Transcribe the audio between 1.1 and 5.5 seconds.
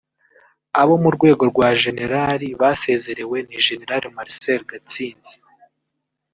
rwego rwa Jenerali basezerewe ni Gen Marcel Gatsinzi